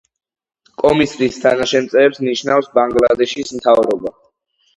კომისრის 0.83 1.37
თანაშემწეებს 1.43 2.23
ნიშნავს 2.29 2.71
ბანგლადეშის 2.79 3.55
მთავრობა. 3.61 4.15